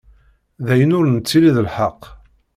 D 0.65 0.67
ayen 0.73 0.95
ur 0.97 1.05
nettili 1.07 1.51
d 1.55 1.57
lḥeqq. 1.67 2.01